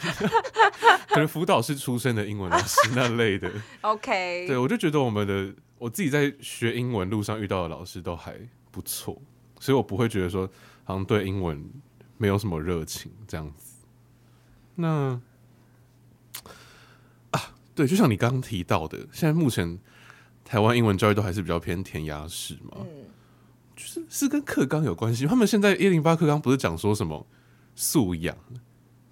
[1.09, 8.37] 可能辅导室出身的英文老师那类的，OK，对，我就觉得我们的我自己在学英文路上遇到的老师都还
[8.71, 9.21] 不错，
[9.59, 10.49] 所以我不会觉得说
[10.87, 11.63] 好像对英文
[12.17, 13.85] 没有什么热情这样子。
[14.75, 15.21] 那
[17.33, 19.79] 啊，对，就像你刚刚提到的，现在目前。
[20.49, 23.05] 台湾英文教育都还是比较偏填鸭式嘛，嗯，
[23.75, 25.27] 就是是跟课纲有关系。
[25.27, 27.27] 他们现在一零八课纲不是讲说什么
[27.75, 28.39] 素养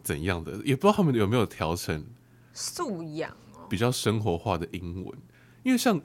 [0.01, 2.07] 怎样的，也不知道他们有没有调成
[2.53, 3.37] 素养
[3.69, 5.13] 比较生活化的英文。
[5.65, 6.01] 因为像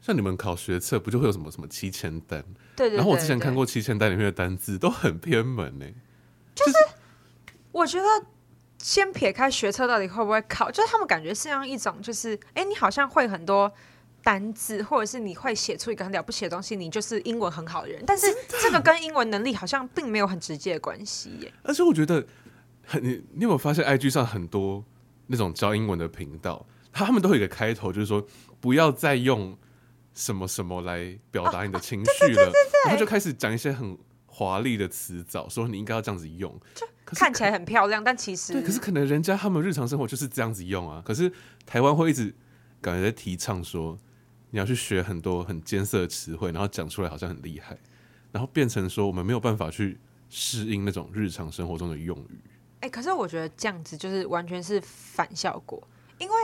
[0.00, 2.42] 像你们考学测，不就会有什么什么七千单？
[2.76, 2.96] 对对对对。
[2.96, 5.86] 然后我之前看过七千单里面的单字都很偏门呢。
[6.54, 6.72] 就是
[7.72, 8.06] 我觉得
[8.78, 13.72] 先撇开学测到底会不会考，就是他们感觉是像一种，就是哎，你好像会很多。
[14.22, 18.04] 单字，或者是你会写出一个很了不起的东西，你就是英文很好的人。
[18.06, 18.26] 但是
[18.62, 21.50] 这个跟英文能力好像并没有很直接的关系耶。
[21.62, 22.22] 而且我觉得，
[23.00, 24.84] 你你有没有发现，IG 上很多
[25.28, 28.22] 那种教英文的频道，他们都有一个开头，就是说
[28.60, 29.56] 不要再用
[30.14, 32.52] 什么什么来表达你的情绪了，
[32.84, 33.96] 然后就开始讲一些很
[34.26, 41.02] 华丽的词藻，说你应该要这样子用，就看起来很漂亮，但其实对，可是可能人家他们日常生活就是这样子用啊。
[41.04, 41.32] 可是
[41.64, 42.34] 台湾会一直
[42.80, 43.98] 感觉在提倡说。
[44.52, 47.78] 你要去学很多很艰涩的词汇，然后讲出来好像很厉害，
[48.32, 49.96] 然后变成说我们没有办法去
[50.28, 52.40] 适应那种日常生活中的用语。
[52.80, 55.80] 哎、欸，可是我觉得这样子就是完全是反效果，
[56.18, 56.34] 因为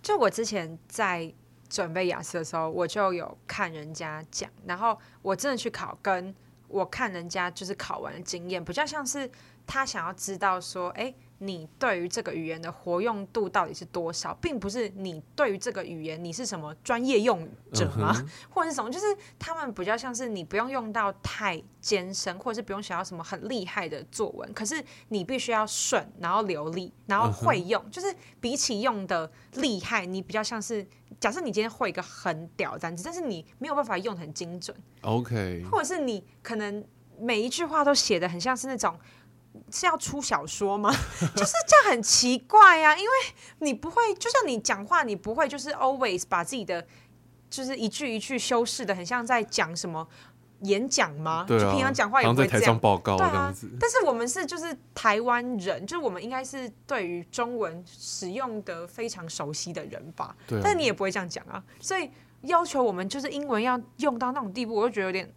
[0.00, 1.30] 就我之前在
[1.70, 6.34] 准备雅思的时候，我就有看人家讲，然后我真的去考，跟
[6.66, 9.30] 我看人家就是考完的经验，比较像是
[9.66, 18.14] 他想要知道说，哎、你对于这个语言的活用度到底是多少，并不是你对于这个语言你是什么专业用语者吗？
[18.14, 18.90] 嗯、或者是什么？
[18.90, 19.06] 就是
[19.38, 27.82] 他们比较像是你不用用到太艰深，或者是不用想要什么很厉害的作文，可是你必须要顺，然后流利，然后会用。
[27.86, 30.86] 嗯、就是比起用的厉害，你比较像是
[31.18, 34.76] 假设你今天会一个很屌的单词，但是你没有办法用得很精准。
[35.00, 36.84] OK，或者是你可能
[37.18, 38.94] 每一句话都写的很像是那种。
[39.70, 40.90] 是要出小说吗？
[41.34, 43.10] 就是这样很奇怪呀、啊，因为
[43.58, 46.86] 你不会，就像你讲话，你不会就是 always 把自己的
[47.48, 50.06] 就是一句一句修饰的很像在讲什么
[50.60, 51.44] 演讲吗？
[51.48, 52.52] 对、啊、就平常讲话也不会这样。
[52.52, 53.66] 在台上报告这样子。
[53.66, 60.36] 对啊，但是我们是就是台湾人，就是我们应该是对于中文使用的非常熟悉的人吧？
[60.46, 60.62] 对、啊。
[60.62, 62.10] 但你也不会这样讲啊，所以
[62.42, 65.32] 要求我们就是英文要用到那种地步，我就觉得有点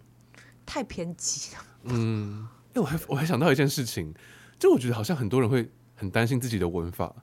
[0.66, 1.61] 太偏激了。
[1.86, 2.47] 嗯。
[2.76, 4.13] 因为我还我还想到一件事情，
[4.57, 7.13] 就我觉得好像很多人会很担心自己的文法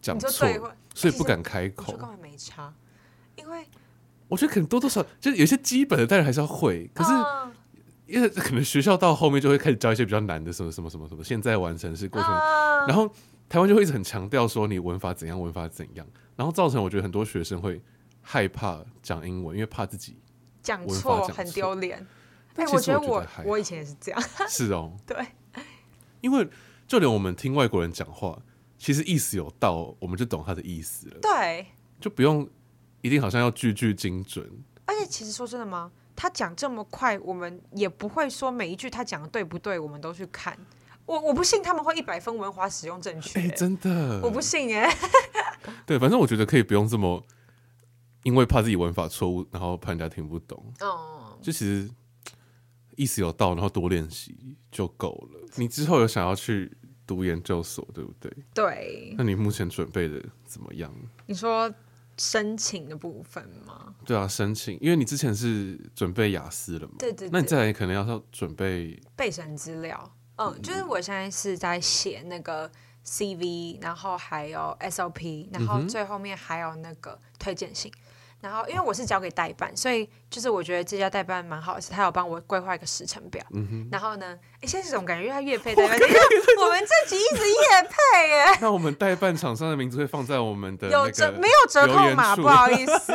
[0.00, 0.46] 讲错，
[0.94, 1.96] 所以不敢开口。
[1.96, 2.74] 根本没差，
[3.36, 3.66] 因为
[4.28, 6.90] 我觉得可能多多少少就是有些基本的，当然还是要会。
[6.94, 7.10] 可是
[8.06, 13.08] 因为可能学校到后面就会开始教一些比较难的什么什么什么什么，现在完成是过去，啊、然后
[13.48, 17.80] 台湾就会一直很强调说你文法怎样，文法怎样，然后造成我觉得很多学生会
[18.20, 20.18] 害怕讲英文，因为怕自己
[20.62, 22.06] 讲错很丢脸。
[22.56, 24.22] 哎、欸，我觉得我我以前也是这样。
[24.48, 25.16] 是哦， 对，
[26.20, 26.48] 因为
[26.86, 28.38] 就连我们听外国人讲话，
[28.76, 31.18] 其实意思有到，我们就懂他的意思了。
[31.22, 31.66] 对，
[32.00, 32.48] 就不用
[33.00, 34.46] 一定好像要句句精准。
[34.84, 35.90] 而且其实说真的吗？
[36.14, 40.56] 他讲这么快，我们也不会说每一句他讲的对不对，我们都去看。
[41.06, 43.48] 我我不信他们会一百分文法使用正确。
[43.50, 44.94] 真的，我不信哎。
[45.86, 47.24] 对，反正我觉得可以不用这么，
[48.24, 50.62] 因为怕自己文法错误，然后怕人家听不懂。
[50.80, 51.90] 哦，就其实。
[52.96, 55.40] 意思有到，然后多练习就够了。
[55.56, 56.70] 你之后有想要去
[57.06, 58.32] 读研究所，对不对？
[58.54, 59.14] 对。
[59.16, 60.92] 那你目前准备的怎么样？
[61.26, 61.72] 你说
[62.18, 63.94] 申请的部分吗？
[64.04, 66.94] 对啊，申请，因为你之前是准备雅思了嘛。
[66.98, 67.30] 对，对对。
[67.32, 70.14] 那你再来可能要准备备审资料。
[70.36, 72.70] 嗯，就是我现在是在写那个
[73.04, 77.92] CV，然后还有 SOP，然后最后面还有那个推荐信。
[78.42, 83.40] 然后，因为我是交给代办，所以就是我觉得这家代办蛮好的，是他有帮我规划一个时程表。
[83.52, 85.96] 嗯、然后呢，哎，现在这种感觉，因为他业配代办，
[86.60, 88.58] 我们这集一直越配耶。
[88.60, 92.34] 那我们代办厂商的名字会放在我们的有折没有折扣码？
[92.34, 93.12] 不好意 思，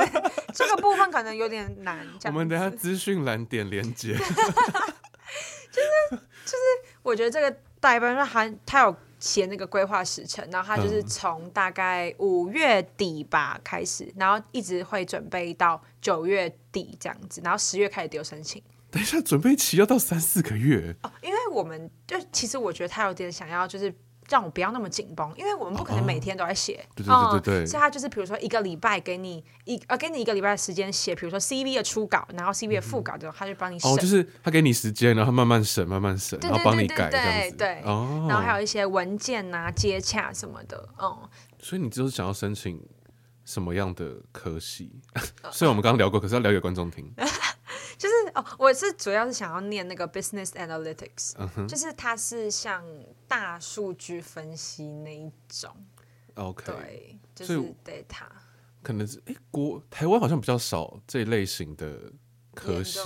[0.53, 2.07] 这个部分可能有点难。
[2.23, 4.13] 我们等下资讯栏点连接。
[4.13, 4.23] 就
[5.83, 6.57] 是就是，
[7.03, 8.95] 我觉得这个代办他他有。
[9.19, 18.61] 写那个规划时程，然后他就是从大概五月底吧开始，嗯、然后一直会准备到九月底这样子，然后十月开始丢申请。
[18.89, 23.93] 等一下，准备期要到三四个月哦，因为我们就其实我觉得他有点想要就是。
[24.29, 26.85] 让我不要那么紧绷，因为我们不可能每天都在写。
[26.95, 27.65] 对对对对对。
[27.65, 33.89] 所以他就是比如说一个礼拜给你一呃给你一个礼拜的时间写，比如说 CV 的初稿，然后 CV 的副稿之后，他就帮你审。
[33.89, 37.55] 哦，就是他给你时间，然后慢慢审，慢慢审，然后帮你改这样子。
[37.55, 37.81] 对。
[37.83, 38.25] 哦。
[38.27, 41.17] 然后还有一些文件啊、接洽什么的，嗯。
[41.59, 42.79] 所以你就是想要申请
[43.45, 44.91] 什么样的科系？
[45.51, 47.11] 虽然我们刚刚聊过，可是要聊给观众听。
[47.97, 51.67] 就是哦，我是主要是想要念那个 business analytics，、uh.
[51.67, 52.83] 就是它是像
[53.27, 55.75] 大数据分析那一种。
[56.35, 58.27] OK，对，就是 data。
[58.83, 62.11] 可能是哎，国台湾好像比较少这类型的
[62.53, 63.01] 科系，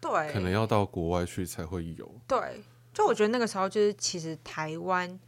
[0.00, 2.20] 对，可能要到国外去才会有。
[2.26, 2.62] 对，
[2.92, 5.18] 就我觉得那个时候就是其实台湾，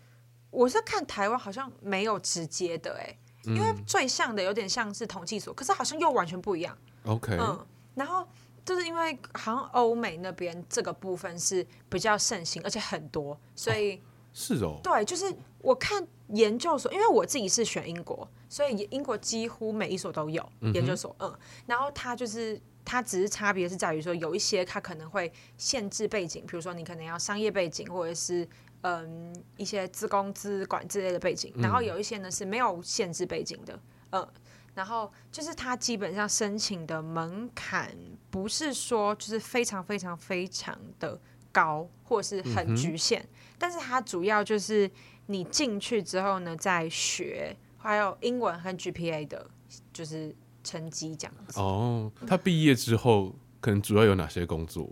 [0.51, 6.77] 我是看台湾好像没有直接的哎，因为最像的有点像是统计所，可是好像又完全不一样。
[7.05, 8.27] OK，嗯，然后。
[8.67, 14.01] 就是因为好像欧美那边这个部分是比较盛行，而且很多，所以、哦、
[14.35, 14.81] 是哦。
[14.83, 20.45] 对，就是我看研究所，因为我自己是选英国，所以英国几乎每一所都有
[20.75, 21.15] 研究所。
[21.21, 28.49] 嗯，嗯，然后它就是它只是差别是在于说，有一些它可能会限制背景，比如说你可能要商业背景，或者是
[28.81, 33.79] 嗯一些资工资管之类的背景，然后有一些呢是没有限制背景的，
[34.11, 34.29] 嗯。
[34.77, 37.97] 然后就是它基本上申请的门槛
[38.31, 41.19] 不是说就是非常非常非常的
[41.51, 44.89] 高，或是很局限，嗯、但是它主要就是
[45.29, 49.49] 你进去之后呢，再学还有英文和 GPA 的，
[49.95, 51.59] 就是成绩这样子。
[51.59, 54.87] 哦，他毕业之后可能主要有哪些工作？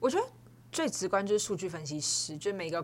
[0.00, 0.26] 我觉得
[0.72, 2.82] 最直观就是数据分析师，就是每个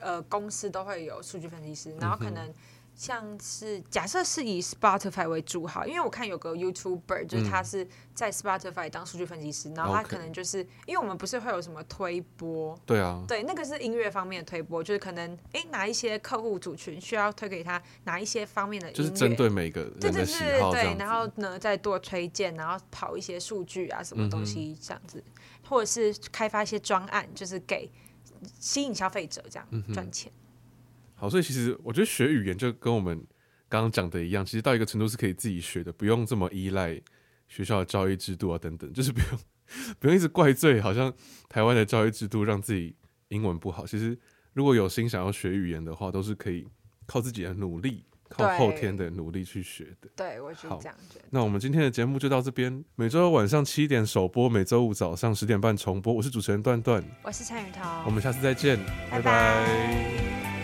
[0.00, 2.50] 呃公司都会有数据分析师，然后可能。
[2.96, 25.32] 像是假设是以 Spotify 为主好，因为我看有个 YouTuber，就是他是在 Spotify 当数据分析师，嗯、然后他可能就是因为我们不是会有什么推播，对啊，对，那个是音乐方面的推播，就是可能哎哪一些客户族群需要推给他哪一些方面的音乐，就是针对每个人的喜好这样子，对对对对，然后呢再多推荐，然后跑一些数据啊什么东西这样子，嗯、
[25.68, 27.90] 或者是开发一些专案，就是给
[28.58, 30.32] 吸引消费者这样赚钱。
[30.34, 30.45] 嗯
[31.16, 33.18] 好，所以其实我觉得学语言就跟我们
[33.68, 37.00] 刚刚讲的一样，其实到一个程度是可以自己学的，不用这么依赖
[37.48, 39.40] 学校的教育制度啊等等，就是不用
[39.98, 41.12] 不用一直怪罪，好像
[41.48, 42.94] 台湾的教育制度让自己
[43.28, 43.86] 英文不好。
[43.86, 44.16] 其实
[44.52, 46.68] 如果有心想要学语言的话，都是可以
[47.06, 50.08] 靠自己的努力，靠后天的努力去学的。
[50.14, 51.24] 对，我是这样觉得。
[51.30, 56.12] 那我们今天的节目就到这边，每周晚上七点首播，每周五早上十点半重播。
[56.12, 58.78] 我是主持人段段，我是陈雨桐，我们下次再见，
[59.10, 59.22] 拜拜。
[59.22, 60.55] 拜拜。